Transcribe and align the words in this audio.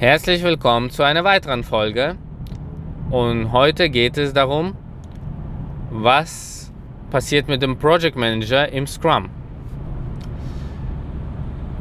Herzlich 0.00 0.44
willkommen 0.44 0.90
zu 0.90 1.02
einer 1.02 1.24
weiteren 1.24 1.64
Folge. 1.64 2.14
Und 3.10 3.50
heute 3.50 3.90
geht 3.90 4.16
es 4.16 4.32
darum, 4.32 4.76
was 5.90 6.72
passiert 7.10 7.48
mit 7.48 7.62
dem 7.62 7.76
Project 7.76 8.16
Manager 8.16 8.70
im 8.70 8.86
Scrum. 8.86 9.28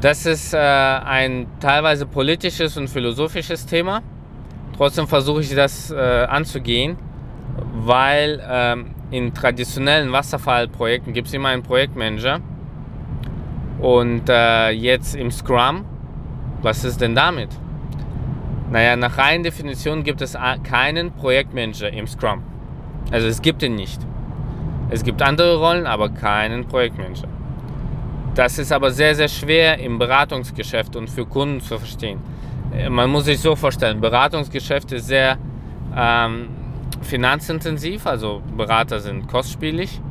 Das 0.02 0.25
ist 0.25 0.55
äh, 0.55 0.58
ein 0.58 1.45
teilweise 1.59 2.08
politisches 2.08 2.75
und 2.75 2.88
philosophisches 2.88 3.67
Thema. 3.67 4.02
Trotzdem 4.75 5.08
versuche 5.08 5.41
ich 5.41 5.53
das 5.53 5.91
äh, 5.91 5.95
anzugehen, 5.95 6.97
weil 7.72 8.44
ähm, 8.49 8.95
in 9.11 9.31
traditionellen 9.31 10.11
Wasserfallprojekten 10.11 11.13
gibt 11.13 11.27
es 11.27 11.36
immer 11.36 11.49
einen 11.49 11.61
Projektmanager. 11.61 12.39
Und 13.80 14.27
äh, 14.27 14.72
jetzt 14.72 15.16
im 15.16 15.30
Scrum, 15.30 15.86
was 16.63 16.84
ist 16.84 16.99
denn 16.99 17.13
damit? 17.13 17.49
Naja, 18.70 18.95
nach 18.95 19.17
reinen 19.17 19.44
Definition 19.44 20.03
gibt 20.03 20.21
es 20.21 20.38
keinen 20.63 21.12
Projektmanager 21.12 21.91
im 21.91 22.05
Scrum. 22.05 22.44
Also 23.12 23.27
es 23.27 23.41
gibt 23.41 23.63
ihn 23.63 23.75
nicht. 23.75 24.02
Es 24.89 25.03
gibt 25.03 25.21
andere 25.21 25.58
Rollen, 25.58 25.85
aber 25.85 26.09
keinen 26.09 26.66
Projektmanager. 26.66 27.27
Das 28.35 28.59
ist 28.59 28.72
aber 28.72 28.91
sehr, 28.91 29.16
sehr 29.16 29.30
schwer 29.30 29.80
im 29.80 29.97
Beratungsgeschäft 29.97 30.95
und 30.95 31.09
für 31.09 31.25
Kunden 31.25 31.59
zu 31.61 31.78
verstehen. 31.80 32.19
Äh, 32.75 32.89
man 32.89 33.09
muss 33.09 33.25
sich 33.25 33.39
so 33.39 33.56
vorstellen, 33.56 34.00
Beratungsgeschäft 34.00 34.91
ist 34.91 35.08
sehr 35.08 35.38
ähm, 35.95 36.50
finanzintensiv, 37.02 38.06
also 38.06 38.41
Berater 38.56 39.00
sind 39.00 39.28
kostspielig. 39.28 40.02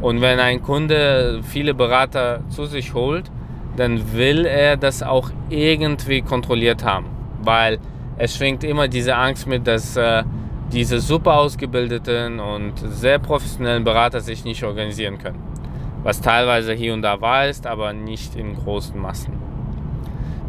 Und 0.00 0.20
wenn 0.20 0.38
ein 0.40 0.62
Kunde 0.62 1.40
viele 1.42 1.74
Berater 1.74 2.42
zu 2.48 2.66
sich 2.66 2.94
holt, 2.94 3.30
dann 3.76 4.12
will 4.12 4.46
er 4.46 4.76
das 4.76 5.02
auch 5.02 5.30
irgendwie 5.48 6.22
kontrolliert 6.22 6.84
haben. 6.84 7.06
Weil 7.42 7.78
es 8.20 8.36
schwingt 8.36 8.64
immer 8.64 8.86
diese 8.86 9.16
Angst 9.16 9.46
mit, 9.46 9.66
dass 9.66 9.96
äh, 9.96 10.22
diese 10.72 11.00
super 11.00 11.38
ausgebildeten 11.38 12.38
und 12.38 12.74
sehr 12.78 13.18
professionellen 13.18 13.82
Berater 13.82 14.20
sich 14.20 14.44
nicht 14.44 14.62
organisieren 14.62 15.18
können. 15.18 15.42
Was 16.02 16.20
teilweise 16.20 16.74
hier 16.74 16.92
und 16.92 17.02
da 17.02 17.20
wahr 17.20 17.48
ist, 17.48 17.66
aber 17.66 17.94
nicht 17.94 18.36
in 18.36 18.54
großen 18.54 19.00
Massen. 19.00 19.32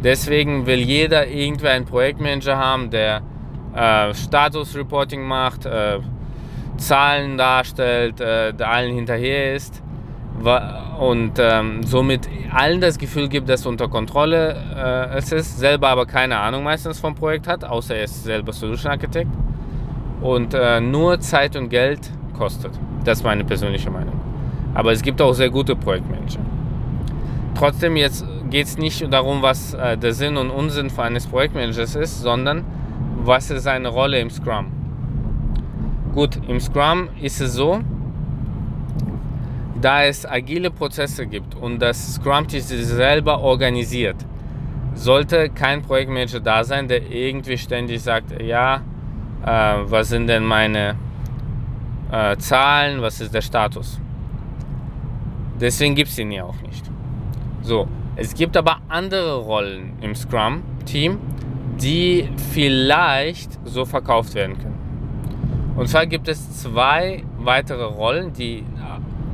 Deswegen 0.04 0.66
will 0.66 0.80
jeder 0.80 1.26
irgendwie 1.28 1.68
einen 1.68 1.86
Projektmanager 1.86 2.58
haben, 2.58 2.90
der 2.90 3.22
äh, 3.74 4.12
Status-Reporting 4.12 5.22
macht, 5.22 5.64
äh, 5.64 6.00
Zahlen 6.76 7.38
darstellt, 7.38 8.20
äh, 8.20 8.52
der 8.52 8.70
allen 8.70 8.94
hinterher 8.94 9.54
ist 9.54 9.81
und 10.98 11.32
ähm, 11.38 11.82
somit 11.84 12.28
allen 12.52 12.80
das 12.80 12.98
Gefühl 12.98 13.28
gibt, 13.28 13.48
dass 13.48 13.64
unter 13.66 13.88
Kontrolle 13.88 14.56
äh, 14.76 15.16
es 15.16 15.30
ist, 15.32 15.58
selber 15.58 15.88
aber 15.88 16.06
keine 16.06 16.38
Ahnung 16.38 16.64
meistens 16.64 16.98
vom 16.98 17.14
Projekt 17.14 17.46
hat, 17.46 17.64
außer 17.64 17.94
er 17.94 18.04
ist 18.04 18.24
selber 18.24 18.52
Solution 18.52 18.90
Architect 18.90 19.30
und 20.20 20.54
äh, 20.54 20.80
nur 20.80 21.20
Zeit 21.20 21.56
und 21.56 21.68
Geld 21.68 22.10
kostet. 22.36 22.72
Das 23.04 23.18
ist 23.18 23.24
meine 23.24 23.44
persönliche 23.44 23.90
Meinung. 23.90 24.20
Aber 24.74 24.92
es 24.92 25.02
gibt 25.02 25.20
auch 25.20 25.32
sehr 25.32 25.50
gute 25.50 25.76
Projektmanager. 25.76 26.40
Trotzdem 27.54 27.96
jetzt 27.96 28.24
geht 28.50 28.66
es 28.66 28.78
nicht 28.78 29.12
darum, 29.12 29.42
was 29.42 29.74
äh, 29.74 29.96
der 29.96 30.12
Sinn 30.12 30.36
und 30.36 30.50
Unsinn 30.50 30.90
eines 30.96 31.26
Projektmanagers 31.26 31.94
ist, 31.94 32.20
sondern 32.20 32.64
was 33.24 33.50
ist 33.50 33.64
seine 33.64 33.88
Rolle 33.88 34.18
im 34.20 34.30
Scrum. 34.30 34.66
Gut, 36.14 36.38
im 36.48 36.60
Scrum 36.60 37.08
ist 37.20 37.40
es 37.40 37.54
so, 37.54 37.80
da 39.82 40.04
es 40.04 40.24
agile 40.24 40.70
Prozesse 40.70 41.26
gibt 41.26 41.54
und 41.54 41.80
das 41.80 42.14
Scrum-Team 42.14 42.60
sich 42.60 42.86
selber 42.86 43.40
organisiert, 43.40 44.16
sollte 44.94 45.50
kein 45.50 45.82
Projektmanager 45.82 46.40
da 46.40 46.64
sein, 46.64 46.86
der 46.88 47.10
irgendwie 47.10 47.58
ständig 47.58 48.02
sagt, 48.02 48.40
ja, 48.40 48.82
äh, 49.44 49.78
was 49.84 50.08
sind 50.08 50.28
denn 50.28 50.44
meine 50.44 50.96
äh, 52.10 52.36
Zahlen, 52.36 53.02
was 53.02 53.20
ist 53.20 53.34
der 53.34 53.40
Status. 53.40 54.00
Deswegen 55.60 55.94
gibt 55.94 56.10
es 56.10 56.18
ihn 56.18 56.30
ja 56.30 56.44
auch 56.44 56.60
nicht. 56.62 56.84
So, 57.62 57.88
es 58.16 58.34
gibt 58.34 58.56
aber 58.56 58.78
andere 58.88 59.36
Rollen 59.36 59.94
im 60.00 60.14
Scrum-Team, 60.14 61.18
die 61.80 62.28
vielleicht 62.52 63.58
so 63.64 63.84
verkauft 63.84 64.34
werden 64.34 64.58
können. 64.58 65.72
Und 65.76 65.88
zwar 65.88 66.06
gibt 66.06 66.28
es 66.28 66.62
zwei 66.62 67.24
weitere 67.38 67.84
Rollen, 67.84 68.32
die 68.32 68.64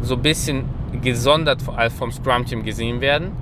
so 0.03 0.15
ein 0.15 0.23
bisschen 0.23 0.65
gesondert 1.03 1.63
vom 1.97 2.11
Scrum-Team 2.13 2.65
gesehen 2.65 3.01
werden. 3.01 3.33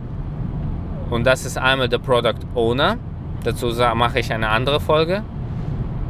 Und 1.11 1.25
das 1.25 1.45
ist 1.45 1.57
einmal 1.57 1.89
der 1.89 1.99
Product 1.99 2.41
Owner. 2.55 2.97
Dazu 3.45 3.69
mache 3.95 4.19
ich 4.19 4.33
eine 4.33 4.49
andere 4.49 4.81
Folge. 4.81 5.23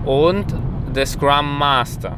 Und 0.05 0.47
der 0.95 1.07
Scrum 1.07 1.59
Master. 1.59 2.17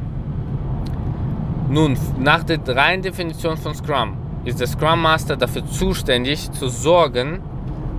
Nun, 1.69 1.97
nach 2.17 2.43
der 2.43 2.59
reinen 2.67 3.01
Definition 3.01 3.57
von 3.57 3.75
Scrum 3.75 4.13
ist 4.45 4.59
der 4.59 4.67
Scrum 4.67 5.01
Master 5.01 5.35
dafür 5.35 5.65
zuständig 5.65 6.49
zu 6.51 6.69
sorgen, 6.69 7.41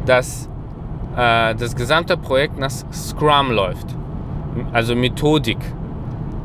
dass 0.07 0.49
äh, 1.17 1.55
das 1.55 1.77
gesamte 1.77 2.17
Projekt 2.17 2.59
nach 2.59 2.71
Scrum 2.93 3.51
läuft. 3.51 3.95
Also 4.73 4.97
Methodik. 4.97 5.59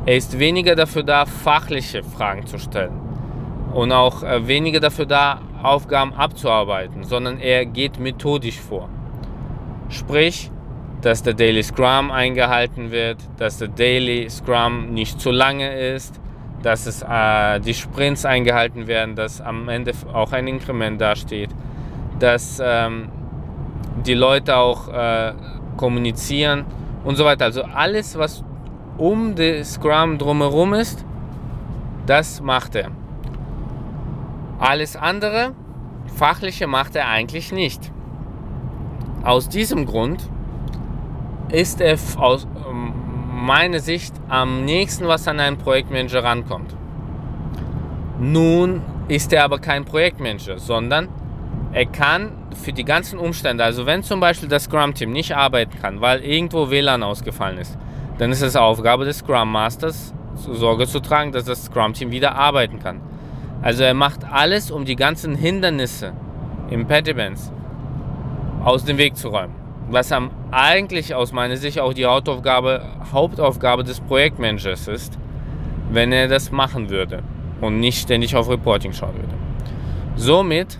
Er 0.06 0.18
ist 0.18 0.38
weniger 0.38 0.76
dafür 0.76 1.02
da, 1.02 1.26
fachliche 1.26 2.04
Fragen 2.04 2.46
zu 2.46 2.60
stellen 2.60 3.05
und 3.76 3.92
auch 3.92 4.24
äh, 4.24 4.48
weniger 4.48 4.80
dafür 4.80 5.06
da, 5.06 5.42
Aufgaben 5.62 6.14
abzuarbeiten, 6.14 7.04
sondern 7.04 7.40
er 7.40 7.66
geht 7.66 8.00
methodisch 8.00 8.60
vor. 8.60 8.88
Sprich, 9.90 10.50
dass 11.02 11.24
der 11.24 11.34
Daily 11.34 11.62
Scrum 11.62 12.10
eingehalten 12.10 12.92
wird, 12.92 13.18
dass 13.38 13.58
der 13.58 13.68
Daily 13.68 14.30
Scrum 14.30 14.94
nicht 14.94 15.20
zu 15.20 15.30
lange 15.30 15.78
ist, 15.94 16.22
dass 16.64 16.86
es, 16.86 17.02
äh, 17.02 17.60
die 17.60 17.74
Sprints 17.74 18.24
eingehalten 18.24 18.88
werden, 18.88 19.14
dass 19.16 19.42
am 19.42 19.68
Ende 19.68 19.92
auch 20.14 20.32
ein 20.32 20.48
Inkrement 20.48 21.02
dasteht, 21.02 21.50
dass 22.18 22.62
ähm, 22.64 23.10
die 24.06 24.14
Leute 24.14 24.56
auch 24.56 24.88
äh, 24.88 25.34
kommunizieren 25.76 26.64
und 27.04 27.18
so 27.18 27.26
weiter. 27.26 27.44
Also 27.44 27.64
alles, 27.64 28.18
was 28.18 28.42
um 28.98 29.36
den 29.36 29.66
Scrum 29.66 30.18
drumherum 30.18 30.74
ist, 30.74 31.04
das 32.06 32.40
macht 32.40 32.76
er. 32.76 32.90
Alles 34.60 34.96
andere, 34.96 35.52
fachliche, 36.16 36.68
macht 36.68 36.96
er 36.96 37.08
eigentlich 37.08 37.52
nicht. 37.52 37.92
Aus 39.24 39.50
diesem 39.50 39.86
Grund 39.86 40.30
ist 41.50 41.82
er 41.82 41.98
aus 42.18 42.48
ähm, 42.70 42.94
meiner 43.34 43.80
Sicht 43.80 44.14
am 44.30 44.66
nächsten, 44.66 45.08
was 45.08 45.28
an 45.28 45.40
einen 45.40 45.58
Projektmanager 45.58 46.24
rankommt. 46.24 46.76
Nun 48.20 48.82
ist 49.08 49.34
er 49.34 49.44
aber 49.44 49.60
kein 49.60 49.84
Projektmanager, 49.86 50.58
sondern 50.58 51.10
er 51.74 51.86
kann 51.86 52.32
für 52.54 52.72
die 52.72 52.86
ganzen 52.86 53.20
Umstände, 53.20 53.64
also 53.64 53.86
wenn 53.86 54.02
zum 54.02 54.20
Beispiel 54.20 54.48
das 54.48 54.64
Scrum-Team 54.64 55.12
nicht 55.12 55.36
arbeiten 55.36 55.78
kann, 55.82 56.00
weil 56.00 56.22
irgendwo 56.24 56.70
WLAN 56.70 57.04
ausgefallen 57.04 57.58
ist, 57.58 57.78
dann 58.18 58.32
ist 58.32 58.42
es 58.42 58.56
Aufgabe 58.56 59.04
des 59.04 59.18
Scrum 59.18 59.52
Masters, 59.52 60.14
Sorge 60.36 60.88
zu 60.88 61.02
tragen, 61.02 61.34
dass 61.34 61.44
das 61.44 61.66
Scrum-Team 61.66 62.12
wieder 62.12 62.36
arbeiten 62.36 62.80
kann. 62.80 63.02
Also 63.66 63.84
er 63.84 63.96
macht 63.96 64.24
alles, 64.32 64.70
um 64.70 64.86
die 64.86 64.96
ganzen 64.96 65.34
Hindernisse, 65.34 66.14
Impediments 66.70 67.52
aus 68.64 68.86
dem 68.86 69.00
Weg 69.00 69.18
zu 69.18 69.30
räumen. 69.30 69.56
Was 69.90 70.12
am 70.12 70.30
eigentlich 70.52 71.16
aus 71.16 71.32
meiner 71.32 71.58
Sicht 71.58 71.80
auch 71.80 71.92
die 71.92 72.06
Hauptaufgabe, 72.06 72.84
Hauptaufgabe 73.12 73.84
des 73.84 74.02
Projektmanagers 74.02 74.88
ist, 74.88 75.18
wenn 75.90 76.12
er 76.12 76.28
das 76.28 76.52
machen 76.52 76.92
würde 76.92 77.24
und 77.60 77.80
nicht 77.80 78.00
ständig 78.00 78.36
auf 78.36 78.48
Reporting 78.48 78.94
schauen 78.94 79.16
würde. 79.16 79.34
Somit 80.16 80.78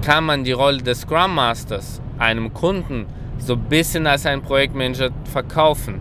kann 0.00 0.22
man 0.22 0.44
die 0.44 0.52
Rolle 0.52 0.78
des 0.78 1.00
Scrum 1.00 1.34
Masters 1.34 2.00
einem 2.18 2.54
Kunden 2.54 3.06
so 3.38 3.54
ein 3.54 3.64
bisschen 3.68 4.06
als 4.06 4.26
ein 4.26 4.42
Projektmanager 4.42 5.10
verkaufen. 5.24 6.00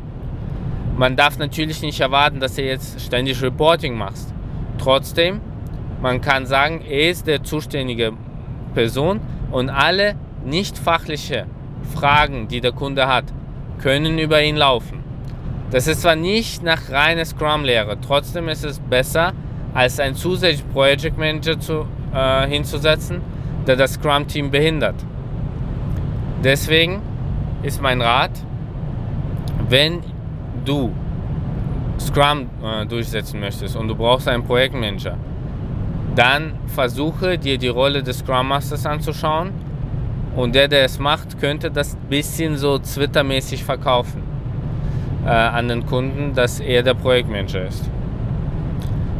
Man 0.97 1.15
darf 1.15 1.39
natürlich 1.39 1.81
nicht 1.81 1.99
erwarten, 1.99 2.39
dass 2.39 2.59
er 2.59 2.65
jetzt 2.65 3.01
ständig 3.01 3.41
Reporting 3.41 3.97
macht. 3.97 4.35
Trotzdem 4.77 5.41
man 6.01 6.21
kann 6.21 6.45
sagen, 6.45 6.81
er 6.87 7.09
ist 7.09 7.27
der 7.27 7.43
zuständige 7.43 8.13
Person 8.73 9.19
und 9.51 9.69
alle 9.69 10.15
nicht 10.45 10.77
fachliche 10.77 11.45
Fragen, 11.93 12.47
die 12.47 12.61
der 12.61 12.71
Kunde 12.71 13.07
hat, 13.07 13.25
können 13.81 14.19
über 14.19 14.41
ihn 14.41 14.55
laufen. 14.55 15.03
Das 15.71 15.87
ist 15.87 16.01
zwar 16.01 16.15
nicht 16.15 16.63
nach 16.63 16.89
reiner 16.89 17.25
Scrum-Lehre, 17.25 17.97
trotzdem 18.01 18.49
ist 18.49 18.65
es 18.65 18.79
besser, 18.79 19.33
als 19.73 19.99
ein 19.99 20.15
zusätzlicher 20.15 20.67
Project 20.73 21.17
Manager 21.17 21.59
zu, 21.59 21.85
äh, 22.13 22.47
hinzusetzen, 22.47 23.21
der 23.67 23.75
das 23.75 23.93
Scrum-Team 23.93 24.49
behindert. 24.49 24.95
Deswegen 26.43 27.01
ist 27.61 27.81
mein 27.81 28.01
Rat, 28.01 28.31
wenn 29.67 30.01
du 30.65 30.91
Scrum 31.99 32.49
äh, 32.63 32.85
durchsetzen 32.85 33.39
möchtest 33.39 33.75
und 33.75 33.87
du 33.87 33.95
brauchst 33.95 34.27
einen 34.27 34.43
Projektmanager, 34.43 35.17
dann 36.15 36.53
versuche 36.67 37.37
dir 37.37 37.57
die 37.57 37.67
Rolle 37.67 38.03
des 38.03 38.19
Scrum 38.19 38.47
Masters 38.49 38.85
anzuschauen 38.85 39.51
Und 40.35 40.55
der, 40.55 40.67
der 40.67 40.85
es 40.85 40.99
macht, 40.99 41.39
könnte 41.39 41.71
das 41.71 41.97
bisschen 42.09 42.57
so 42.57 42.77
Twitter-mäßig 42.77 43.63
verkaufen 43.63 44.23
äh, 45.25 45.29
an 45.29 45.67
den 45.67 45.85
Kunden, 45.85 46.33
dass 46.33 46.59
er 46.59 46.83
der 46.83 46.93
Projektmanager 46.93 47.67
ist. 47.67 47.89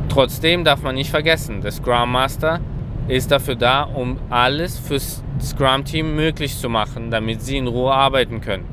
Trotzdem 0.08 0.64
darf 0.64 0.82
man 0.82 0.96
nicht 0.96 1.10
vergessen, 1.10 1.62
der 1.62 1.72
Scrum 1.72 2.12
Master 2.12 2.60
ist 3.08 3.32
dafür 3.32 3.56
da, 3.56 3.84
um 3.84 4.18
alles 4.30 4.78
fürs 4.80 5.24
Scrum-Team 5.42 6.16
möglich 6.16 6.58
zu 6.58 6.70
machen, 6.70 7.12
damit 7.12 7.42
sie 7.42 7.58
in 7.58 7.68
Ruhe 7.68 7.94
arbeiten 7.94 8.40
können. 8.40 8.66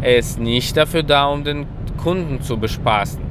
Er 0.00 0.16
ist 0.16 0.38
nicht 0.38 0.76
dafür 0.76 1.02
da, 1.02 1.26
um 1.26 1.44
den 1.44 1.66
Kunden 1.96 2.40
zu 2.40 2.56
bespaßen. 2.56 3.29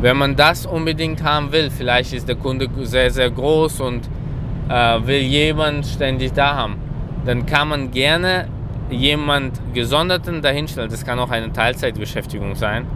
Wenn 0.00 0.16
man 0.16 0.34
das 0.34 0.64
unbedingt 0.64 1.22
haben 1.22 1.52
will, 1.52 1.70
vielleicht 1.70 2.14
ist 2.14 2.26
der 2.26 2.36
Kunde 2.36 2.68
sehr, 2.82 3.10
sehr 3.10 3.30
groß 3.30 3.80
und 3.80 4.08
äh, 4.70 4.98
will 5.04 5.20
jemand 5.20 5.86
ständig 5.86 6.32
da 6.32 6.54
haben, 6.54 6.76
dann 7.26 7.44
kann 7.44 7.68
man 7.68 7.90
gerne 7.90 8.48
jemand 8.90 9.60
Gesonderten 9.74 10.40
dahinstellen. 10.40 10.90
Das 10.90 11.04
kann 11.04 11.18
auch 11.18 11.30
eine 11.30 11.52
Teilzeitbeschäftigung 11.52 12.54
sein. 12.54 12.86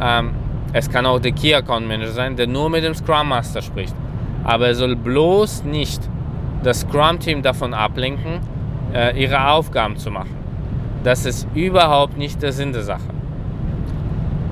Ähm, 0.00 0.30
es 0.72 0.88
kann 0.88 1.06
auch 1.06 1.18
der 1.18 1.32
Key 1.32 1.54
Account 1.54 1.88
Manager 1.88 2.12
sein, 2.12 2.36
der 2.36 2.46
nur 2.46 2.70
mit 2.70 2.84
dem 2.84 2.94
Scrum 2.94 3.30
Master 3.30 3.60
spricht. 3.60 3.94
Aber 4.44 4.68
er 4.68 4.74
soll 4.74 4.94
bloß 4.94 5.64
nicht 5.64 6.00
das 6.62 6.80
Scrum-Team 6.80 7.42
davon 7.42 7.74
ablenken, 7.74 8.40
äh, 8.94 9.20
ihre 9.20 9.48
Aufgaben 9.48 9.96
zu 9.96 10.10
machen. 10.10 10.36
Das 11.02 11.26
ist 11.26 11.48
überhaupt 11.54 12.16
nicht 12.16 12.42
der 12.42 12.52
Sinn 12.52 12.72
der 12.72 12.82
Sache. 12.82 13.08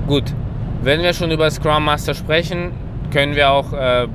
Gut, 0.07 0.33
wenn 0.81 1.01
wir 1.01 1.13
schon 1.13 1.31
über 1.31 1.49
Scrum 1.49 1.85
Master 1.85 2.13
sprechen, 2.13 2.71
können 3.11 3.35
wir 3.35 3.51
auch 3.51 3.73
ein 3.73 4.05
äh, 4.05 4.07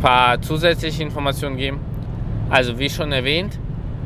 paar 0.00 0.40
zusätzliche 0.42 1.02
Informationen 1.02 1.56
geben. 1.56 1.80
Also 2.50 2.78
wie 2.78 2.90
schon 2.90 3.12
erwähnt, 3.12 3.58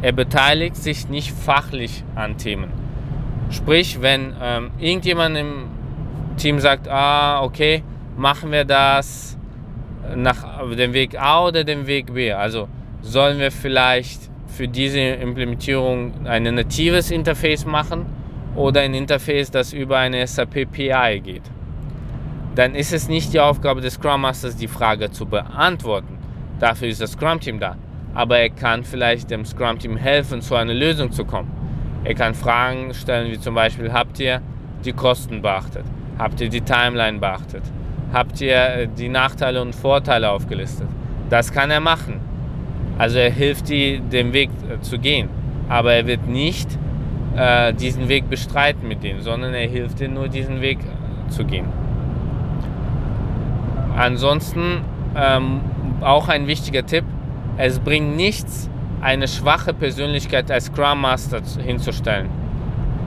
er 0.03 0.13
beteiligt 0.13 0.77
sich 0.77 1.09
nicht 1.09 1.33
fachlich 1.33 2.05
an 2.15 2.37
Themen. 2.37 2.71
Sprich, 3.51 4.03
wenn 4.03 4.35
ähm, 4.41 4.71
irgendjemand 4.79 5.37
im 5.37 5.67
Team 6.37 6.61
sagt, 6.61 6.89
ah, 6.89 7.43
okay, 7.43 7.83
machen 8.17 8.53
wir 8.53 8.65
das 8.65 9.37
nach 10.15 10.61
dem 10.77 10.93
Weg 10.93 11.19
A 11.21 11.47
oder 11.47 11.65
dem 11.65 11.87
Weg 11.87 12.13
B. 12.15 12.33
Also 12.33 12.69
sollen 13.03 13.39
wir 13.39 13.51
vielleicht 13.51 14.31
für 14.47 14.69
diese 14.69 15.01
Implementierung 15.01 16.27
ein 16.27 16.43
natives 16.43 17.11
Interface 17.11 17.67
machen 17.67 18.07
oder 18.55 18.81
ein 18.81 18.95
Interface, 18.95 19.51
das 19.51 19.73
über 19.73 19.99
eine 19.99 20.27
SAP 20.27 20.71
PI 20.71 21.21
geht. 21.23 21.43
Dann 22.57 22.75
ist 22.75 22.95
es 22.95 23.07
nicht 23.07 23.35
die 23.35 23.41
Aufgabe 23.41 23.83
des 23.83 23.95
Scrum 23.95 24.23
Masters, 24.23 24.57
die 24.57 24.67
Frage 24.67 25.11
zu 25.11 25.27
beantworten. 25.27 26.17
Dafür 26.59 26.89
ist 26.89 27.03
das 27.03 27.13
Scrum 27.13 27.39
Team 27.39 27.61
da. 27.61 27.77
Aber 28.15 28.39
er 28.39 28.49
kann 28.49 28.83
vielleicht 28.83 29.31
dem 29.31 29.45
Scrum 29.45 29.79
Team 29.79 29.99
helfen, 29.99 30.41
zu 30.41 30.55
einer 30.55 30.73
Lösung 30.73 31.13
zu 31.13 31.27
kommen. 31.27 31.51
Er 32.03 32.15
kann 32.15 32.35
Fragen 32.35 32.95
stellen, 32.95 33.31
wie 33.31 33.39
zum 33.39 33.55
Beispiel, 33.55 33.93
habt 33.93 34.19
ihr 34.21 34.41
die 34.87 34.95
Kosten 34.95 35.43
beachtet? 35.43 35.85
Habt 36.19 36.41
ihr 36.41 36.49
die 36.49 36.63
Timeline 36.63 37.19
beachtet? 37.19 37.63
Habt 38.11 38.41
ihr 38.41 38.57
äh, 38.57 38.89
die 38.89 39.11
Nachteile 39.11 39.61
und 39.61 39.75
Vorteile 39.75 40.31
aufgelistet? 40.31 40.89
Das 41.29 41.53
kann 41.53 41.71
er 41.71 41.81
machen. 41.81 42.21
Also 42.97 43.19
er 43.19 43.31
hilft 43.31 43.69
dir, 43.69 44.01
den 44.01 44.33
Weg 44.33 44.49
äh, 44.71 44.81
zu 44.81 44.99
gehen. 44.99 45.29
Aber 45.69 45.93
er 45.93 46.07
wird 46.07 46.27
nicht 46.27 46.69
äh, 47.37 47.75
diesen 47.75 48.09
Weg 48.09 48.31
bestreiten 48.31 48.89
mit 48.89 49.03
denen, 49.03 49.21
sondern 49.21 49.53
er 49.53 49.69
hilft 49.69 50.01
dir 50.01 50.09
nur, 50.09 50.29
diesen 50.29 50.63
Weg 50.63 50.79
äh, 50.79 51.29
zu 51.29 51.45
gehen. 51.45 51.67
Ansonsten 53.97 54.83
ähm, 55.17 55.61
auch 56.03 56.29
ein 56.29 56.47
wichtiger 56.47 56.85
Tipp, 56.85 57.05
es 57.57 57.79
bringt 57.79 58.17
nichts, 58.17 58.69
eine 59.01 59.29
schwache 59.29 59.73
Persönlichkeit 59.73 60.51
als 60.51 60.67
Scrum 60.67 61.01
Master 61.01 61.41
hinzustellen. 61.65 62.29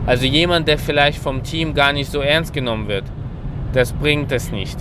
Also 0.05 0.25
jemand, 0.25 0.67
der 0.67 0.79
vielleicht 0.79 1.19
vom 1.19 1.43
Team 1.43 1.73
gar 1.73 1.93
nicht 1.93 2.11
so 2.11 2.21
ernst 2.21 2.53
genommen 2.53 2.87
wird, 2.87 3.03
das 3.73 3.93
bringt 3.93 4.31
es 4.31 4.51
nicht. 4.51 4.77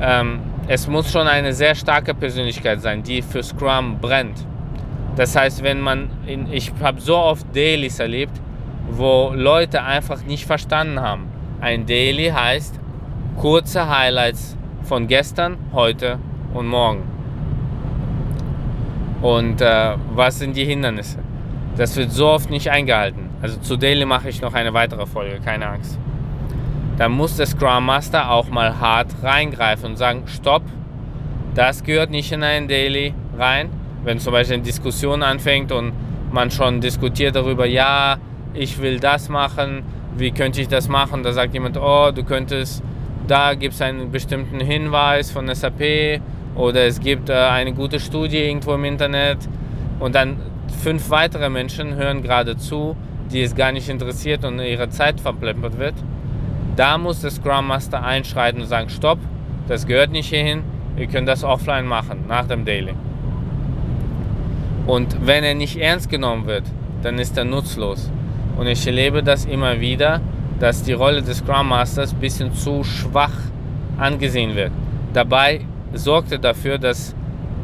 Ähm, 0.00 0.40
es 0.68 0.88
muss 0.88 1.12
schon 1.12 1.26
eine 1.26 1.52
sehr 1.52 1.74
starke 1.74 2.14
Persönlichkeit 2.14 2.80
sein, 2.80 3.02
die 3.02 3.22
für 3.22 3.42
Scrum 3.42 3.98
brennt. 4.00 4.46
Das 5.16 5.36
heißt, 5.36 5.62
wenn 5.62 5.80
man, 5.80 6.10
in, 6.26 6.52
ich 6.52 6.72
habe 6.82 7.00
so 7.00 7.16
oft 7.16 7.46
Dailies 7.54 7.98
erlebt, 7.98 8.40
wo 8.90 9.32
Leute 9.34 9.82
einfach 9.82 10.22
nicht 10.24 10.46
verstanden 10.46 11.00
haben. 11.00 11.28
Ein 11.60 11.86
Daily 11.86 12.28
heißt 12.28 12.78
kurze 13.36 13.88
Highlights 13.88 14.55
von 14.86 15.08
gestern, 15.08 15.58
heute 15.72 16.18
und 16.54 16.66
morgen. 16.66 17.02
Und 19.20 19.60
äh, 19.60 19.94
was 20.14 20.38
sind 20.38 20.56
die 20.56 20.64
Hindernisse? 20.64 21.18
Das 21.76 21.96
wird 21.96 22.12
so 22.12 22.28
oft 22.28 22.50
nicht 22.50 22.70
eingehalten. 22.70 23.28
Also 23.42 23.58
zu 23.58 23.76
Daily 23.76 24.04
mache 24.04 24.28
ich 24.28 24.40
noch 24.40 24.54
eine 24.54 24.72
weitere 24.72 25.04
Folge, 25.04 25.40
keine 25.44 25.68
Angst. 25.68 25.98
Da 26.96 27.08
muss 27.08 27.36
der 27.36 27.46
Scrum 27.46 27.84
Master 27.84 28.30
auch 28.30 28.48
mal 28.48 28.80
hart 28.80 29.08
reingreifen 29.22 29.90
und 29.90 29.96
sagen, 29.96 30.22
stopp, 30.26 30.62
das 31.54 31.82
gehört 31.82 32.10
nicht 32.10 32.32
in 32.32 32.42
ein 32.42 32.68
Daily 32.68 33.12
rein. 33.36 33.68
Wenn 34.04 34.18
zum 34.18 34.32
Beispiel 34.32 34.54
eine 34.54 34.62
Diskussion 34.62 35.22
anfängt 35.22 35.72
und 35.72 35.92
man 36.32 36.50
schon 36.50 36.80
diskutiert 36.80 37.36
darüber, 37.36 37.66
ja, 37.66 38.18
ich 38.54 38.80
will 38.80 39.00
das 39.00 39.28
machen, 39.28 39.82
wie 40.16 40.30
könnte 40.30 40.60
ich 40.60 40.68
das 40.68 40.88
machen? 40.88 41.22
Da 41.22 41.32
sagt 41.32 41.52
jemand, 41.52 41.76
oh, 41.76 42.10
du 42.12 42.24
könntest, 42.24 42.82
da 43.28 43.54
gibt 43.54 43.74
es 43.74 43.82
einen 43.82 44.10
bestimmten 44.10 44.60
Hinweis 44.60 45.30
von 45.30 45.52
SAP 45.52 46.20
oder 46.54 46.86
es 46.86 47.00
gibt 47.00 47.28
äh, 47.28 47.34
eine 47.34 47.72
gute 47.72 48.00
Studie 48.00 48.38
irgendwo 48.38 48.74
im 48.74 48.84
Internet 48.84 49.38
und 50.00 50.14
dann 50.14 50.38
fünf 50.82 51.10
weitere 51.10 51.48
Menschen 51.48 51.96
hören 51.96 52.22
gerade 52.22 52.56
zu 52.56 52.96
die 53.32 53.42
es 53.42 53.54
gar 53.54 53.72
nicht 53.72 53.88
interessiert 53.88 54.44
und 54.44 54.58
ihre 54.60 54.88
Zeit 54.88 55.20
verplempert 55.20 55.78
wird, 55.78 55.94
da 56.76 56.98
muss 56.98 57.20
der 57.20 57.30
Scrum 57.30 57.68
Master 57.68 58.04
einschreiten 58.04 58.60
und 58.60 58.68
sagen, 58.68 58.88
stopp, 58.88 59.18
das 59.68 59.86
gehört 59.86 60.12
nicht 60.12 60.28
hierhin, 60.28 60.62
ihr 60.96 61.06
könnt 61.06 61.28
das 61.28 61.42
offline 61.42 61.86
machen, 61.86 62.24
nach 62.28 62.46
dem 62.46 62.64
Daily. 62.64 62.94
Und 64.86 65.26
wenn 65.26 65.42
er 65.42 65.54
nicht 65.54 65.76
ernst 65.76 66.08
genommen 66.08 66.46
wird, 66.46 66.64
dann 67.02 67.18
ist 67.18 67.36
er 67.36 67.44
nutzlos. 67.44 68.10
Und 68.56 68.68
ich 68.68 68.86
erlebe 68.86 69.22
das 69.22 69.44
immer 69.44 69.80
wieder, 69.80 70.20
dass 70.58 70.82
die 70.82 70.92
Rolle 70.92 71.22
des 71.22 71.38
Scrum 71.38 71.68
Masters 71.68 72.12
ein 72.12 72.20
bisschen 72.20 72.54
zu 72.54 72.82
schwach 72.84 73.32
angesehen 73.98 74.54
wird. 74.54 74.72
Dabei 75.12 75.60
sorgt 75.92 76.32
er 76.32 76.38
dafür, 76.38 76.78
dass 76.78 77.14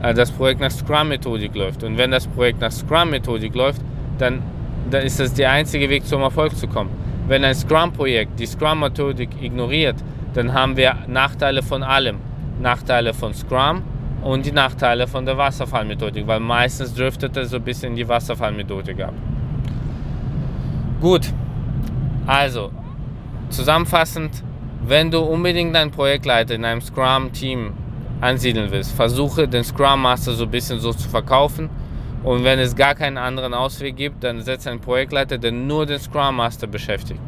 äh, 0.02 0.14
das 0.14 0.30
Projekt 0.30 0.60
nach 0.60 0.70
Scrum-Methodik 0.70 1.54
läuft. 1.54 1.82
Und 1.84 1.98
wenn 1.98 2.10
das 2.10 2.26
Projekt 2.26 2.60
nach 2.60 2.72
Scrum-Methodik 2.72 3.54
läuft, 3.54 3.82
dann 4.18 4.42
dann 4.90 5.02
ist 5.02 5.20
das 5.20 5.32
der 5.32 5.50
einzige 5.50 5.88
Weg 5.88 6.06
zum 6.06 6.22
Erfolg 6.22 6.56
zu 6.56 6.66
kommen. 6.66 6.90
Wenn 7.28 7.44
ein 7.44 7.54
Scrum-Projekt 7.54 8.38
die 8.38 8.46
Scrum-Methodik 8.46 9.30
ignoriert, 9.40 9.96
dann 10.34 10.52
haben 10.52 10.76
wir 10.76 10.96
Nachteile 11.06 11.62
von 11.62 11.82
allem. 11.82 12.16
Nachteile 12.60 13.14
von 13.14 13.32
Scrum 13.32 13.82
und 14.22 14.44
die 14.46 14.52
Nachteile 14.52 15.06
von 15.06 15.24
der 15.24 15.36
Wasserfallmethodik, 15.36 16.26
weil 16.26 16.40
meistens 16.40 16.94
driftet 16.94 17.36
es 17.36 17.50
so 17.50 17.56
ein 17.56 17.62
bisschen 17.62 17.90
in 17.90 17.96
die 17.96 18.08
Wasserfallmethodik 18.08 19.00
ab. 19.02 19.14
Gut, 21.00 21.32
also 22.26 22.70
zusammenfassend, 23.52 24.42
wenn 24.84 25.10
du 25.10 25.20
unbedingt 25.20 25.76
einen 25.76 25.90
Projektleiter 25.90 26.54
in 26.54 26.64
einem 26.64 26.80
Scrum-Team 26.80 27.72
ansiedeln 28.20 28.70
willst, 28.70 28.92
versuche 28.92 29.48
den 29.48 29.64
Scrum 29.64 30.02
Master 30.02 30.32
so 30.32 30.44
ein 30.44 30.50
bisschen 30.50 30.80
so 30.80 30.92
zu 30.92 31.08
verkaufen 31.08 31.70
und 32.24 32.44
wenn 32.44 32.58
es 32.58 32.76
gar 32.76 32.94
keinen 32.94 33.18
anderen 33.18 33.52
Ausweg 33.52 33.96
gibt, 33.96 34.22
dann 34.22 34.42
setzt 34.42 34.68
ein 34.68 34.80
Projektleiter, 34.80 35.38
der 35.38 35.52
nur 35.52 35.86
den 35.86 35.98
Scrum 35.98 36.36
Master 36.36 36.66
beschäftigt. 36.66 37.20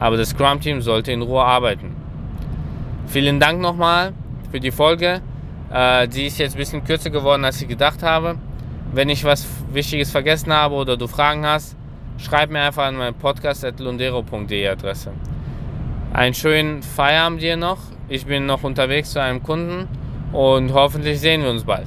Aber 0.00 0.16
das 0.16 0.30
Scrum 0.30 0.60
Team 0.60 0.80
sollte 0.80 1.12
in 1.12 1.22
Ruhe 1.22 1.44
arbeiten. 1.44 1.94
Vielen 3.06 3.40
Dank 3.40 3.60
nochmal 3.60 4.12
für 4.50 4.60
die 4.60 4.70
Folge. 4.70 5.20
Äh, 5.70 6.08
die 6.08 6.26
ist 6.26 6.38
jetzt 6.38 6.54
ein 6.54 6.58
bisschen 6.58 6.84
kürzer 6.84 7.10
geworden, 7.10 7.44
als 7.44 7.60
ich 7.60 7.68
gedacht 7.68 8.02
habe. 8.02 8.36
Wenn 8.92 9.10
ich 9.10 9.24
was 9.24 9.46
Wichtiges 9.72 10.10
vergessen 10.10 10.52
habe 10.52 10.74
oder 10.74 10.96
du 10.96 11.06
Fragen 11.06 11.44
hast, 11.44 11.76
schreib 12.16 12.50
mir 12.50 12.62
einfach 12.62 12.84
an 12.84 12.96
meine 12.96 13.12
podcast.lundero.de 13.12 14.66
Adresse. 14.66 15.12
Einen 16.12 16.34
schönen 16.34 16.82
Feierabend 16.82 17.42
dir 17.42 17.56
noch. 17.56 17.78
Ich 18.08 18.26
bin 18.26 18.46
noch 18.46 18.64
unterwegs 18.64 19.10
zu 19.10 19.20
einem 19.20 19.42
Kunden 19.42 19.86
und 20.32 20.72
hoffentlich 20.72 21.20
sehen 21.20 21.42
wir 21.42 21.50
uns 21.50 21.64
bald. 21.64 21.86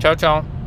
Ciao, 0.00 0.14
ciao. 0.16 0.57